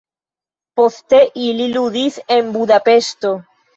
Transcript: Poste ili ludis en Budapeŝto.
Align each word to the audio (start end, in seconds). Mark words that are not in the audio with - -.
Poste 0.79 1.19
ili 1.49 1.67
ludis 1.75 2.19
en 2.39 2.51
Budapeŝto. 2.57 3.35